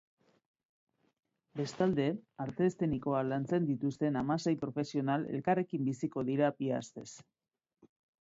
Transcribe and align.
Bestalde, 1.59 2.07
arte 2.45 2.65
eszenikoak 2.69 3.27
lantzen 3.27 3.67
dituzten 3.67 4.17
hamasei 4.21 4.53
profesional 4.63 5.27
elkarrekin 5.35 5.85
biziko 5.91 6.25
dira 6.31 6.51
bi 6.63 6.71
astez. 6.79 7.07